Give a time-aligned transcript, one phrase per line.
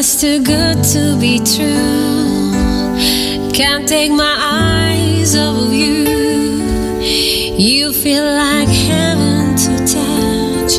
[0.00, 2.52] just too good to be true.
[3.52, 6.04] Can't take my eyes off of you.
[7.58, 10.74] You feel like heaven to touch.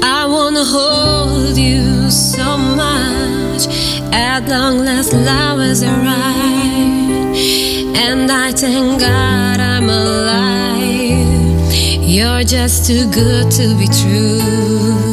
[0.00, 3.66] I wanna hold you so much.
[4.12, 7.36] At long last, love has arrived,
[8.06, 11.74] and I thank God I'm alive.
[12.00, 15.05] You're just too good to be true.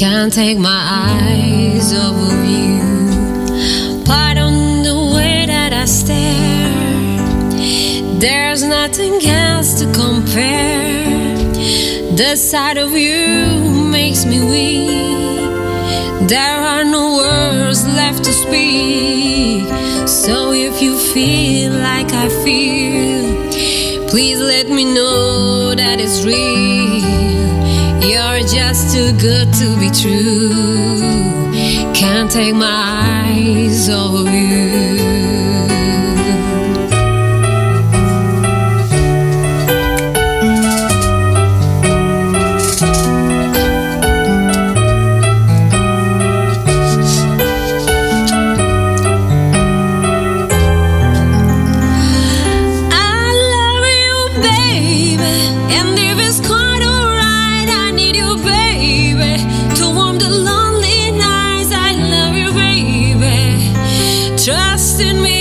[0.00, 0.80] Can't take my
[1.12, 4.02] eyes off of you.
[4.06, 7.18] Pardon the way that I stare.
[8.18, 11.36] There's nothing else to compare.
[12.16, 16.30] The sight of you makes me weak.
[16.30, 19.68] There are no words left to speak.
[20.08, 27.29] So if you feel like I feel, please let me know that it's real.
[28.02, 30.50] You're just too good to be true.
[31.92, 34.26] Can't take my eyes off of
[65.00, 65.39] in me.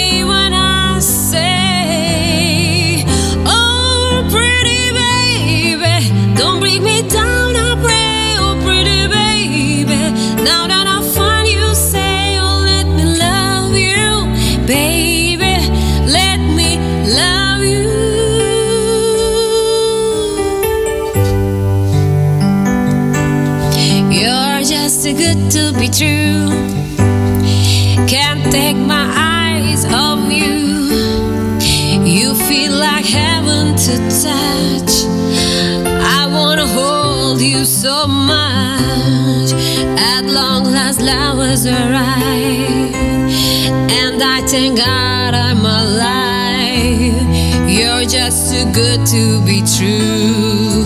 [48.59, 50.83] Too good to be true.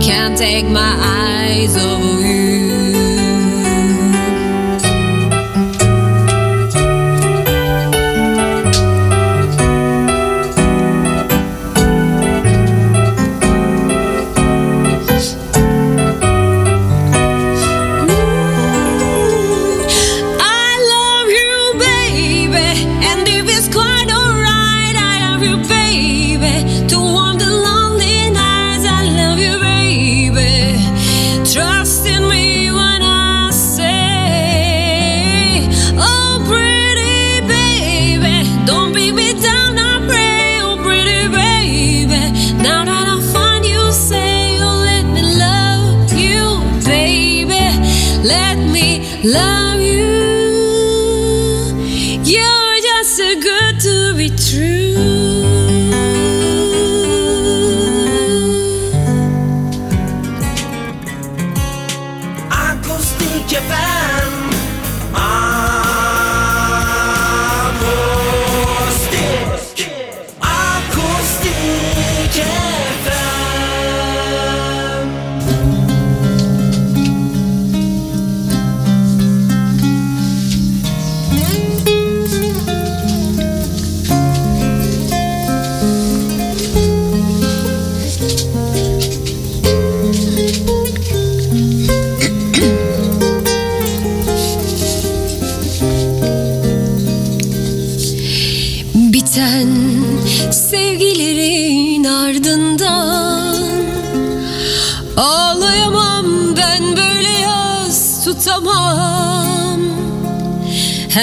[0.00, 2.07] Can't take my eyes off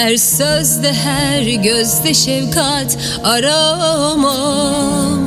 [0.06, 5.20] Her sözde her gözde şefkat aramam.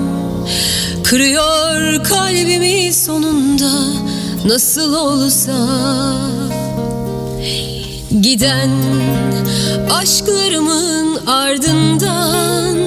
[1.03, 3.71] Kırıyor kalbimi sonunda
[4.45, 5.67] nasıl olsa.
[8.21, 8.69] Giden
[9.91, 12.77] aşklarımın ardından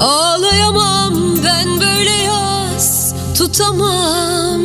[0.00, 4.60] Ağlayamam ben böyle yaz tutamam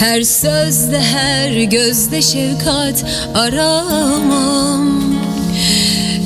[0.00, 3.04] her sözde her gözde şefkat
[3.34, 5.02] aramam.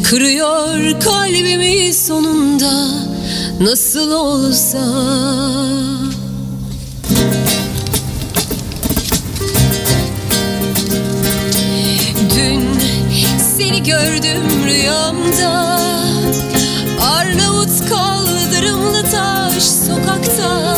[0.03, 2.89] Kırıyor kalbimi sonunda
[3.61, 4.85] nasıl olsa.
[13.87, 15.81] Gördüm rüyamda.
[17.01, 20.75] Arnavut kaldırımlı taş sokakta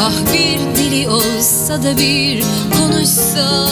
[0.00, 2.44] Ah bir dili olsa da bir
[2.78, 3.68] konuşsa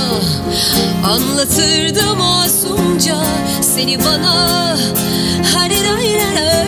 [1.04, 3.16] Anlatırdı masumca
[3.60, 4.76] seni bana.
[5.54, 5.76] Hani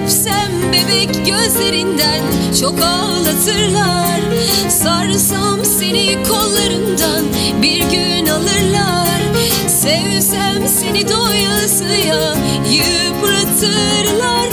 [0.02, 2.22] öpsem bebek gözlerinden
[2.60, 4.20] çok ağlatırlar.
[4.69, 7.25] Sarsam seni kollarından
[7.62, 9.20] bir gün alırlar.
[9.66, 12.34] Sevsem seni doyasıya
[12.70, 14.47] yıpratırlar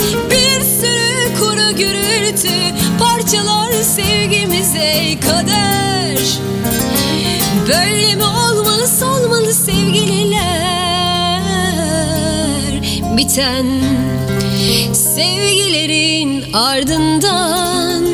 [3.26, 6.18] parçalar sevgimize kader.
[7.68, 10.42] Böyle mi olmalı solmalı sevgililer?
[13.16, 13.66] Biten
[14.92, 18.04] sevgilerin ardından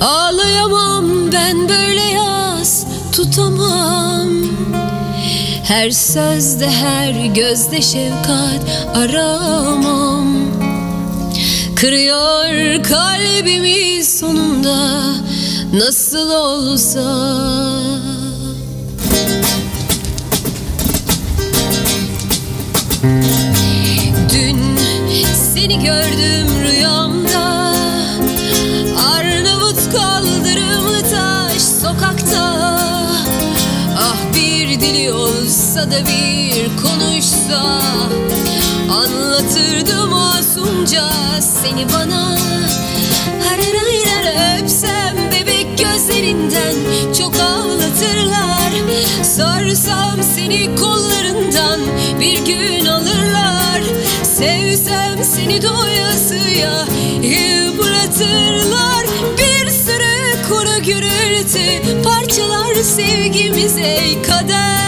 [0.00, 4.30] Ağlayamam ben böyle yaz tutamam.
[5.64, 8.60] Her sözde her gözde şefkat
[8.94, 10.53] aramam
[11.84, 15.00] Kırıyor kalbimi sonunda
[15.72, 17.00] nasıl olsa.
[24.32, 24.58] Dün
[25.54, 27.74] seni gördüm rüyamda
[29.14, 32.83] Arnavut kaldırımlı taş sokakta
[35.74, 37.80] olsa da bir konuşsa
[38.90, 41.10] Anlatırdı masumca
[41.40, 42.38] seni bana.
[43.44, 46.74] Hararayrar öpsem bebek gözlerinden
[47.18, 48.72] çok ağlatırlar.
[49.22, 51.80] Sorsam seni kollarından
[52.20, 53.82] bir gün alırlar.
[54.22, 56.86] Sevsem seni doyasıya
[57.22, 59.06] yıpratırlar
[59.38, 64.83] Bir sürü kuru gürültü parçalar sevgimize kader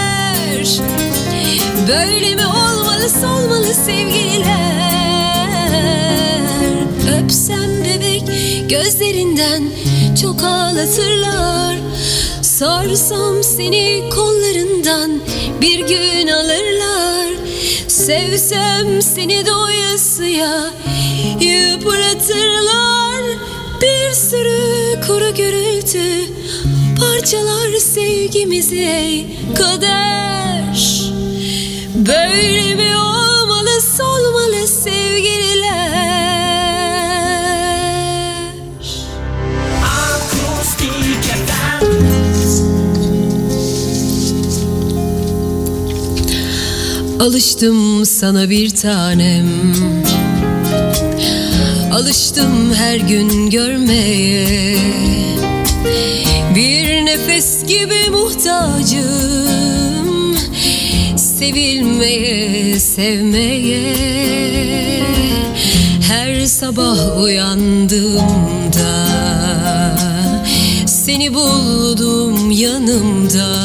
[1.88, 4.46] Böyle mi olmalı solmalı sevgililer?
[7.18, 8.22] Öpsem bebek
[8.70, 9.62] gözlerinden
[10.22, 11.76] çok ağlatırlar.
[12.42, 15.20] Sarsam seni kollarından
[15.60, 17.34] bir gün alırlar.
[17.88, 20.70] Sevsem seni doyasıya
[21.40, 23.22] yıpratırlar.
[23.82, 26.36] Bir sürü kuru gürültü
[27.00, 31.02] parçalar sevgimize kader.
[31.94, 35.96] Böyle mi olmalı solmalı sevgililer?
[39.84, 41.26] Akustik.
[47.20, 49.46] Alıştım sana bir tanem.
[51.92, 54.76] Alıştım her gün görmeye
[57.66, 59.56] gibi muhtacım.
[61.16, 63.96] Sevilmeye, sevmeye.
[66.08, 69.06] Her sabah uyandığımda
[70.86, 73.56] Seni buldum yanımda.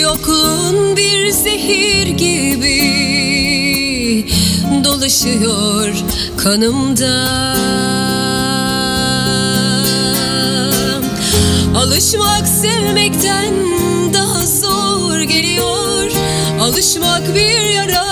[0.00, 2.84] Yokluğun bir zehir gibi
[4.84, 5.94] Dolaşıyor
[6.36, 7.54] kanımda
[11.76, 13.54] Alışmak sevmekten
[14.14, 16.10] daha zor geliyor.
[16.60, 18.06] Alışmak bir yara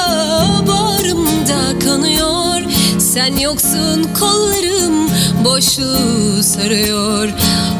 [0.68, 2.62] bağrımda kanıyor.
[2.98, 5.10] Sen yoksun kollarım
[5.44, 7.28] boşluğu sarıyor.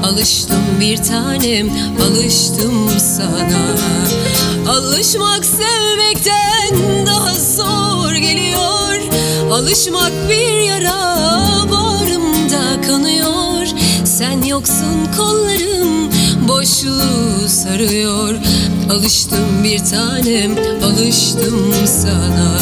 [0.05, 1.71] Alıştım bir tanem
[2.03, 3.63] alıştım sana.
[4.69, 9.01] Alışmak sevmekten daha zor geliyor.
[9.53, 11.17] Alışmak bir yara
[11.71, 13.22] bağrımda kanıyor
[14.23, 16.11] Sen yoksun kollarım
[16.49, 18.35] boşluğu sarıyor.
[18.91, 20.53] Alıştım bir tanem
[20.85, 22.59] alıştım sana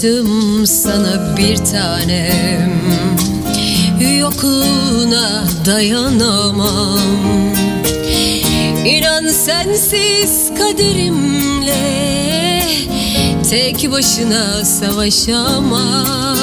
[0.00, 2.80] Alıştım sana bir tanem.
[4.18, 6.98] Yokluğuna dayanamam.
[8.84, 11.74] İnan sensiz kaderimle
[13.50, 16.36] Tek başına savaşamam.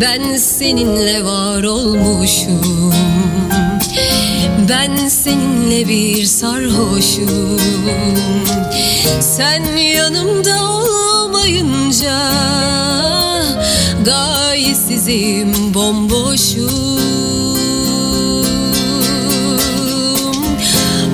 [0.00, 2.94] Ben seninle var olmuşum.
[4.68, 7.60] Ben seninle bir sarhoşum.
[9.20, 10.68] Sen yanımda
[11.98, 12.18] olmayınca
[14.04, 16.98] Gayesizim bomboşum.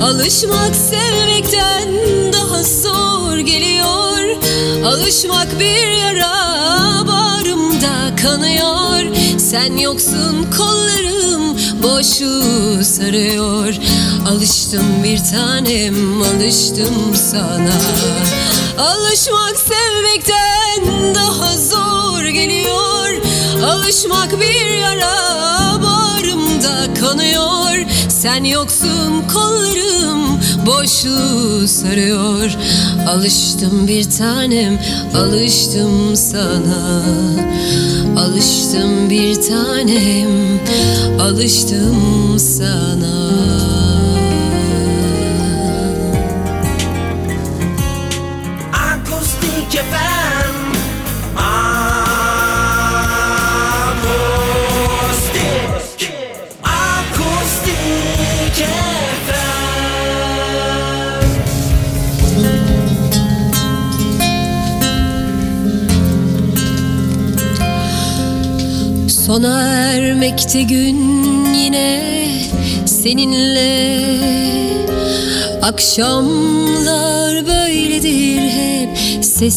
[0.03, 1.89] Alışmak sevmekten
[2.33, 4.37] daha zor geliyor.
[4.85, 9.15] Alışmak bir yara bağrımda kanıyor.
[9.37, 11.14] Sen yoksun kollarım
[11.85, 13.75] boşu sarıyor.
[14.27, 17.75] Alıştım bir tanem alıştım sana.
[18.77, 23.21] Alışmak sevmekten daha zor geliyor.
[23.63, 27.85] Alışmak bir yara bağrımda kanıyor.
[28.09, 32.51] Sen yoksun kollarım boşluğu sarıyor.
[33.07, 34.79] Alıştım bir tanem
[35.15, 37.01] alıştım sana
[38.17, 40.59] Alıştım bir tanem
[41.19, 43.64] alıştım sana
[69.25, 69.61] Sona
[69.93, 70.99] ermekte gün
[71.53, 72.01] yine
[72.85, 73.99] seninle.
[75.61, 79.55] Akşamlar böyledir hep sessiz.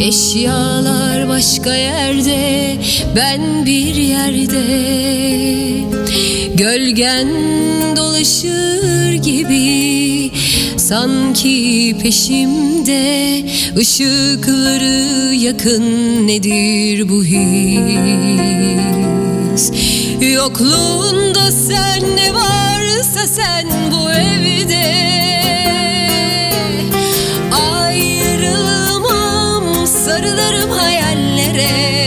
[0.00, 2.76] Eşyalar başka yerde
[3.16, 4.64] ben bir yerde.
[6.54, 7.28] Gölgen
[7.96, 10.30] dolaşır gibi
[10.90, 13.44] Sanki peşimde
[13.76, 15.82] ışıkları yakın
[16.26, 17.40] nedir bu his?
[20.34, 24.84] Yokluğunda sen ne varsa sen bu evde.
[27.80, 29.06] Ayrılmam
[29.86, 31.99] sarılırım hayallere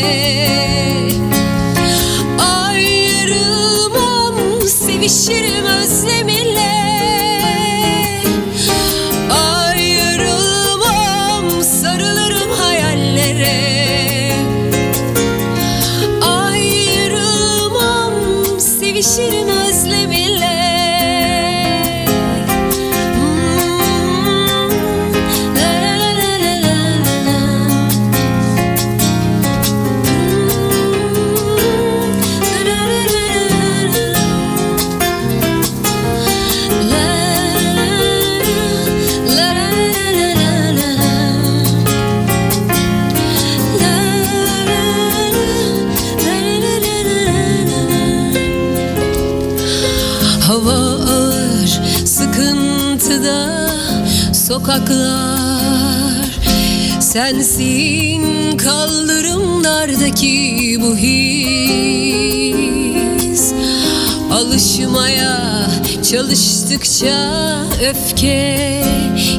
[66.93, 68.83] çalıştıkça öfke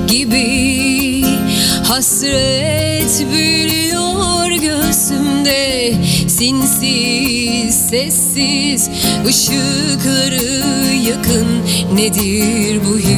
[0.06, 1.24] gibi
[1.88, 5.94] Hasret büyüyor göğsümde
[6.28, 8.90] Sinsiz, sessiz
[9.26, 11.62] ışıkları yakın
[11.94, 13.14] Nedir bu his?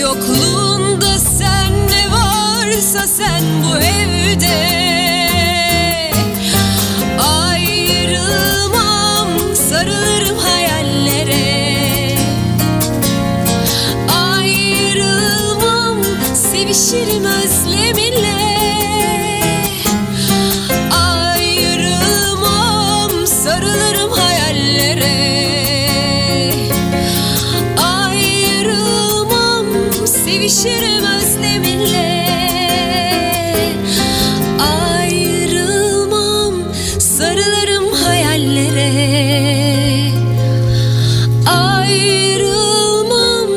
[0.00, 4.89] Yokluğunda sen ne varsa sen bu evde
[21.40, 25.20] Ayrılmam sarılırım hayallere.
[27.82, 29.66] Ayrılmam
[30.06, 32.26] sevişirim özleminle
[34.98, 36.54] Ayrılmam
[36.98, 38.92] sarılırım hayallere.
[41.46, 43.48] Ayrılmam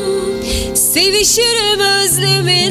[0.76, 2.63] sevişirim özleminle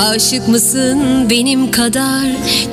[0.00, 2.26] Aşık mısın benim kadar?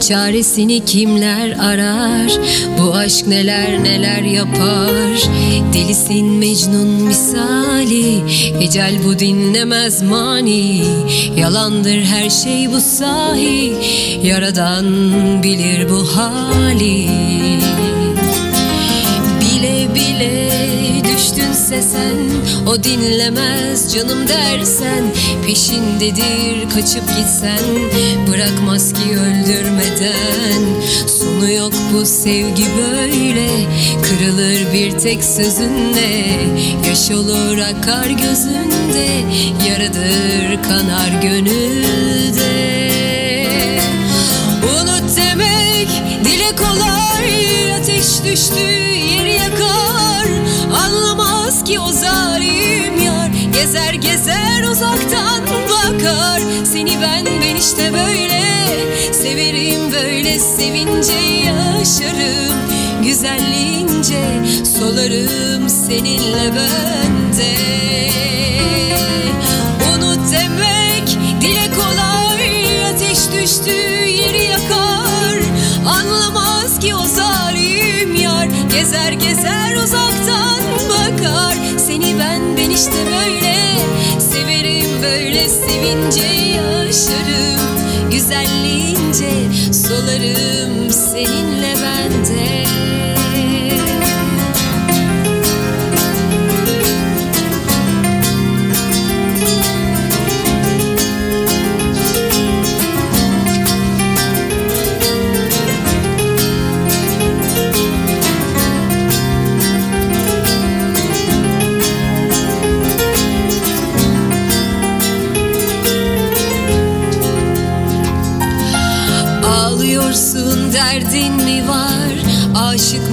[0.07, 2.31] Çaresini kimler arar?
[2.79, 5.29] Bu aşk neler neler yapar?
[5.73, 8.23] Delisin Mecnun misali
[8.61, 10.83] Ecel bu dinlemez mani.
[11.37, 13.73] Yalandır her şey bu sahi
[14.23, 14.85] Yaradan
[15.43, 17.07] bilir bu hali
[21.67, 22.17] sen
[22.67, 25.03] O dinlemez canım dersen.
[25.45, 27.59] Peşindedir kaçıp gitsen
[28.27, 30.63] Bırakmaz ki öldürmeden.
[31.07, 33.49] Sonu yok bu sevgi böyle
[34.03, 36.25] Kırılır bir tek sözünle.
[36.87, 39.07] Yaş olur akar gözünde
[39.69, 42.77] Yaradır kanar gönülde.
[44.63, 45.89] Unut demek
[46.25, 48.86] dile kolay Ateş düştü
[51.67, 53.29] ki o zalim yar.
[53.53, 56.41] Gezer gezer uzaktan bakar.
[56.65, 58.41] Seni ben ben işte böyle
[59.11, 62.57] Severim böyle sevince yaşarım.
[63.03, 64.23] Güzelliğince
[64.79, 67.57] solarım seninle bende
[69.95, 71.07] Unut demek
[71.41, 73.71] dile kolay Ateş düştü
[74.05, 75.39] yeri yakar.
[75.85, 78.47] Anlamaz ki o zalim yar.
[78.73, 80.46] Gezer gezer uzaktan
[81.27, 83.55] bakar Seni ben ben işte böyle
[84.19, 87.59] Severim böyle sevince yaşarım.
[88.11, 89.31] Güzelliğince
[89.73, 92.63] solarım seninle bende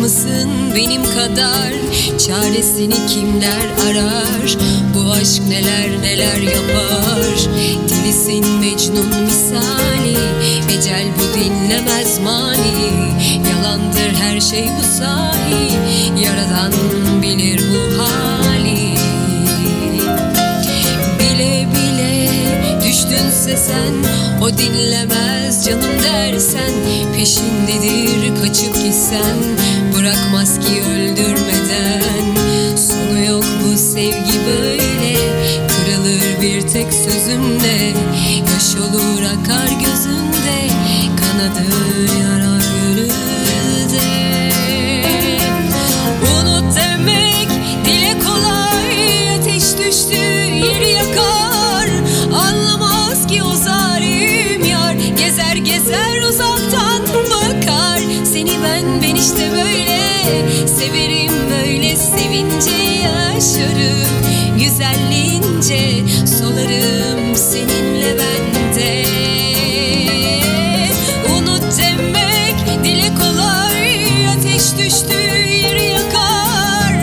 [0.05, 1.73] mısın benim kadar?
[2.27, 4.57] Çaresini kimler arar?
[4.95, 7.49] Bu aşk neler neler yapar?
[7.89, 10.17] Delisin Mecnun misali
[10.79, 13.15] Ecel bu dinlemez mani.
[13.51, 15.73] Yalandır her şey bu sahi
[16.25, 16.73] Yaradan
[17.23, 18.95] bilir bu hali.
[21.19, 22.31] Bile bile
[22.87, 23.95] düştünse sen
[24.43, 26.73] O dinlemez canım dersen
[27.17, 29.55] Peşindedir kaçıp gitsen
[30.05, 32.37] Bırakmaz ki öldürmeden.
[32.77, 35.17] Sonu yok bu sevgi böyle?
[35.69, 37.93] Kırılır bir tek sözünle
[38.53, 40.69] Yaş olur akar gözünde
[41.17, 41.65] Kanadı
[42.21, 44.51] yarar gönülde.
[46.23, 47.49] Unut demek
[47.85, 49.35] dile kolay.
[49.39, 50.17] Ateş düştü
[50.67, 51.89] yeri yakar.
[52.35, 54.95] Anlamaz ki o zalim yar.
[55.19, 58.01] Gezer gezer uzaktan bakar.
[58.33, 59.94] Seni ben ben işte böyle
[60.67, 64.09] Severim böyle sevince yaşarım
[64.59, 69.05] Güzelliğince solarım seninle bende
[71.37, 74.27] Unut demek dile kolay.
[74.27, 75.19] Ateş düştü
[75.63, 76.95] yeri yakar.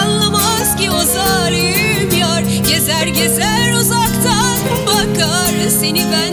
[0.00, 2.42] Anlamaz ki o zalim yar.
[2.68, 6.29] Gezer gezer uzaktan bakar Seni ben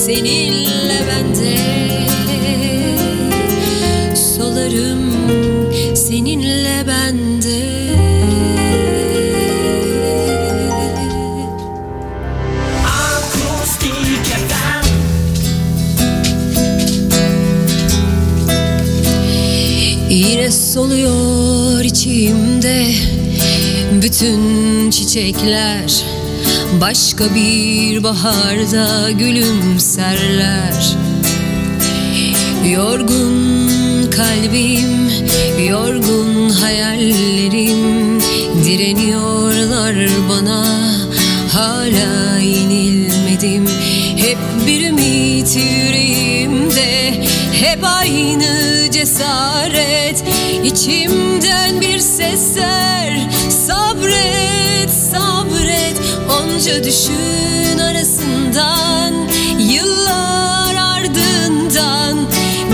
[0.00, 1.56] seninle bende
[4.16, 5.12] Solarım
[5.94, 7.60] seninle bende
[20.10, 22.94] Yine soluyor içimde
[24.02, 26.09] bütün çiçekler
[26.80, 30.96] Başka bir baharda gülümserler.
[32.72, 35.10] Yorgun kalbim,
[35.68, 38.20] yorgun hayallerim
[38.64, 39.96] Direniyorlar
[40.28, 40.64] bana,
[41.52, 43.66] hala yenilmedim.
[44.16, 47.12] Hep bir ümit yüreğimde,
[47.52, 50.24] hep aynı cesaret.
[50.64, 52.99] İçimden bir sesler,
[56.60, 59.14] Onca düşün arasından
[59.58, 62.18] Yıllar ardından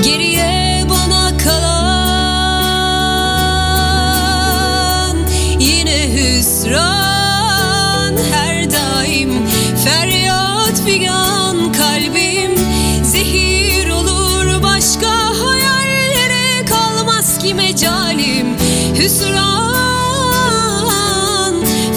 [0.05, 1.87] Geriye bana kalan.
[5.61, 6.83] Yine hüsran
[8.33, 9.31] her daim
[9.85, 12.59] Feryat figan kalbim.
[13.05, 15.11] Zehir olur başka
[15.45, 18.57] hayallere Kalmaz ki mecalim.
[18.99, 19.57] Hüsran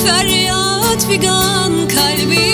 [0.06, 1.79] Feryat figan
[2.20, 2.49] kalbim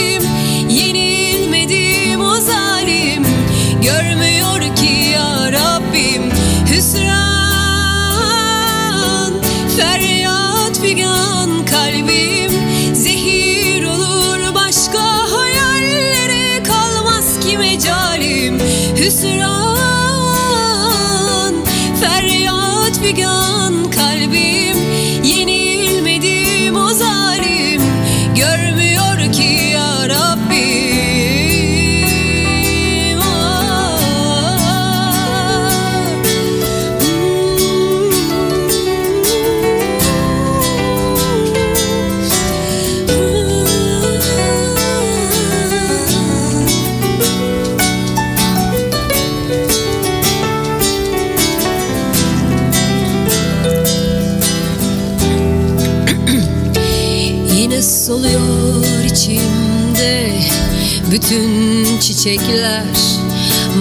[62.26, 62.86] çiçekler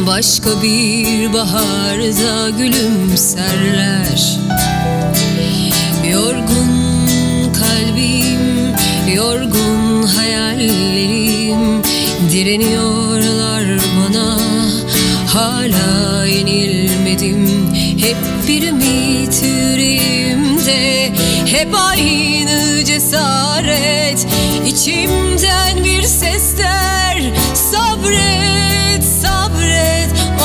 [0.06, 4.38] Başka bir baharda gülümserler.
[6.10, 6.68] Yorgun
[7.52, 8.74] kalbim,
[9.14, 11.82] yorgun hayallerim
[12.32, 13.64] Direniyorlar
[14.00, 14.38] bana,
[15.26, 18.16] hala yenilmedim Hep
[18.48, 19.42] bir ümit
[21.46, 24.26] hep aynı cesaret
[24.66, 26.58] İçimden bir ses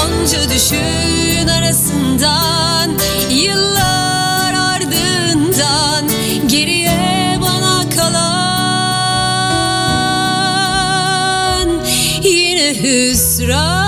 [0.06, 2.92] Onca düşün arasından,
[3.30, 6.10] yıllar ardından
[6.48, 8.30] Geriye bana kalan.
[12.24, 13.80] Yine hüsran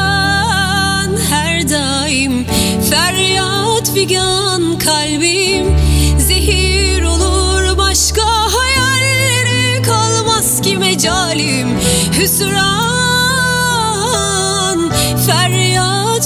[1.30, 2.46] her daim
[2.90, 5.78] Feryat figan kalbim.
[6.20, 11.68] Zehir olur başka hayallere kalmaz ki mecalim.
[12.20, 12.82] Hüsran
[15.28, 15.71] feryat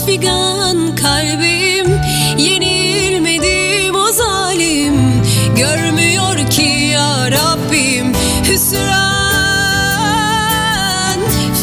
[0.06, 2.02] figan kalbim.
[2.38, 4.96] Yenilmedim o zalim.
[5.58, 8.14] Görmüyor ki ya Rabbim.
[8.50, 8.80] Hüsran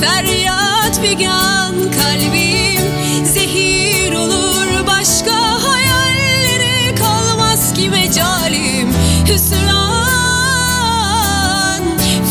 [0.00, 2.80] feryat figan kalbim.
[3.24, 8.88] Zehir olur başka hayallere kalmaz ki mecalim.
[9.28, 9.62] Hüsran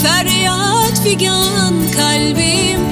[0.04, 2.91] feryat figan kalbim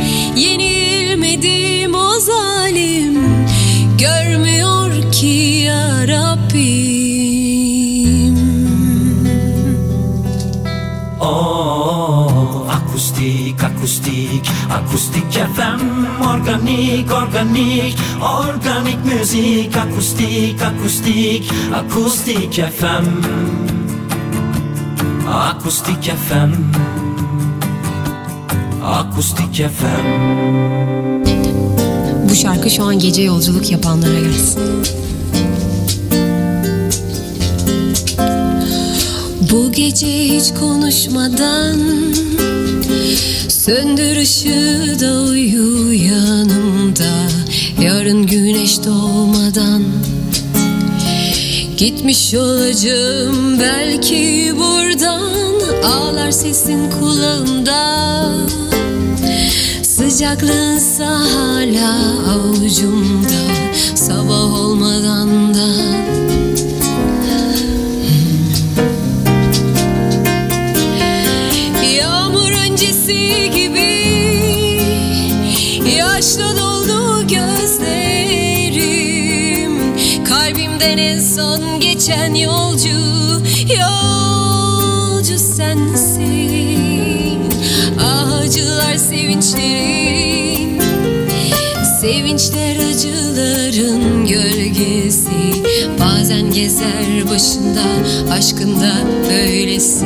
[6.09, 7.19] Rabbim.
[11.19, 15.81] Oh, akustik, akustik, akustik FM
[16.25, 23.05] Organik, organik, organik müzik Akustik, akustik, akustik FM
[25.27, 26.51] Akustik FM
[28.83, 30.05] Akustik FM
[32.29, 35.08] Bu şarkı şu an gece yolculuk yapanlara gelsin.
[39.51, 41.77] Bu gece hiç konuşmadan
[43.49, 47.29] Söndür ışığı da uyu yanımda.
[47.81, 49.83] Yarın güneş doğmadan
[51.77, 53.59] Gitmiş olacağım.
[53.59, 55.29] Belki buradan
[55.83, 58.35] Ağlar sesin kulağımda.
[59.83, 61.97] Sıcaklığınsa hala
[62.33, 63.39] avucumda.
[63.95, 65.38] Sabah olmadan
[76.19, 78.91] Yaşla doldu gözlerim.
[80.25, 82.89] Kalbimden en son geçen yolcu
[83.79, 87.39] Yolcu sensin.
[87.99, 90.81] Acılar sevinçlerin
[92.01, 95.29] Sevinçler acıların gölgesi.
[95.99, 97.83] Bazen gezer başında
[98.31, 98.91] aşkında
[99.29, 100.05] böylesi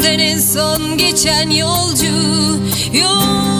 [0.00, 2.06] Kalbimden en son geçen yolcu.
[2.92, 3.59] Yolcu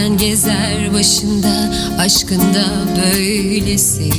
[0.00, 2.64] Bazen gezer başında aşkında
[2.96, 4.10] böylesi.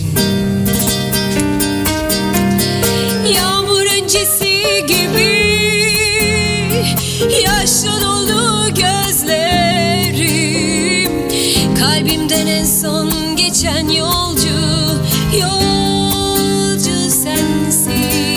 [3.35, 5.31] Yağmur öncesi gibi
[7.43, 10.31] Yaşla doldu gözlerim.
[11.79, 14.49] Kalbimden en son geçen yolcu
[15.39, 18.30] Yolcu sensin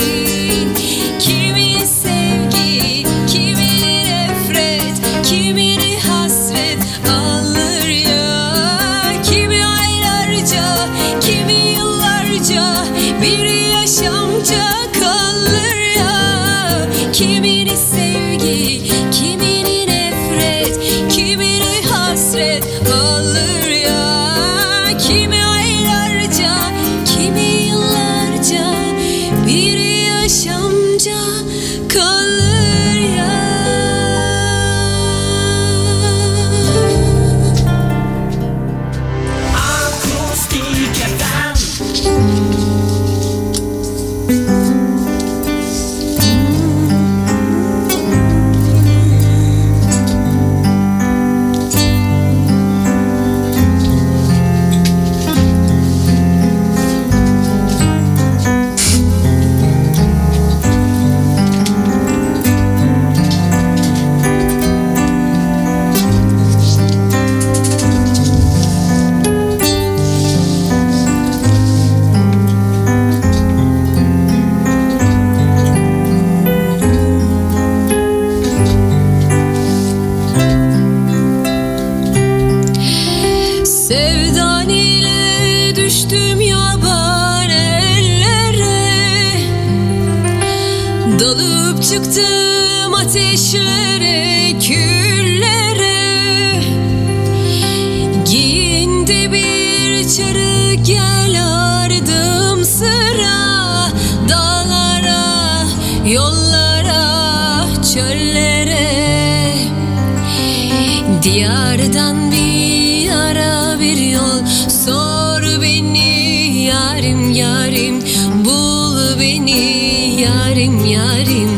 [117.35, 118.03] yarim
[118.45, 121.51] Bul beni yarim yarim.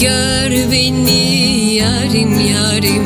[0.00, 3.04] Gör beni yarim yarim.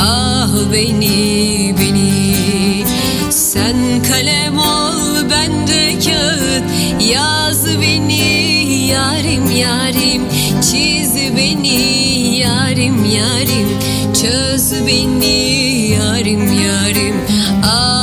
[0.00, 2.84] Ah beni beni.
[3.30, 3.76] Sen
[4.08, 6.64] kalem ol ben de kağıt.
[7.12, 10.22] Yaz beni yarim yarim.
[10.62, 13.68] Çiz beni yarim yarim.
[14.22, 15.36] Çöz beni
[15.90, 17.16] yarim yarim.
[17.64, 17.97] Ah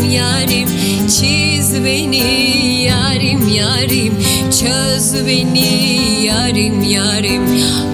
[0.00, 0.68] yarim yarim.
[1.08, 4.14] Çiz beni yarim yarim.
[4.60, 7.42] Çöz beni yarim yarim.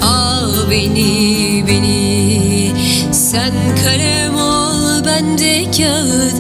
[0.03, 2.73] Ah beni beni.
[3.13, 3.53] Sen
[3.85, 6.35] kalem ol ben de kağıt.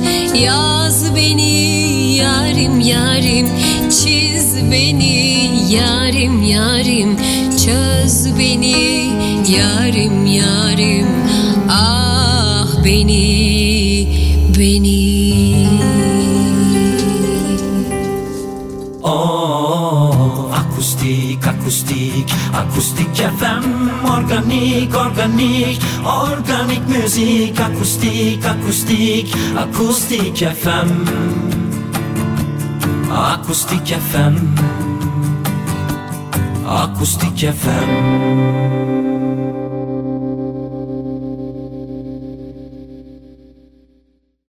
[0.44, 3.48] Yaz beni yarim yarim.
[3.90, 7.16] Çiz beni yarim yarim.
[7.64, 9.10] Çöz beni
[9.48, 11.06] yarim yarim.
[11.70, 14.08] Ah beni
[14.58, 15.07] beni
[22.58, 23.64] akustik, FM
[24.04, 30.90] Organik, organik, organik müzik Akustik, akustik, akustik FM
[33.10, 34.36] Akustik FM
[36.66, 39.07] Akustik FM